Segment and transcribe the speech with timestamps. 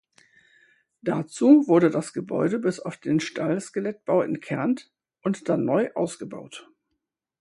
[1.03, 6.71] Dazu wurde das Gebäude bis auf den Stahlskelettbau entkernt und dann neu ausgebaut.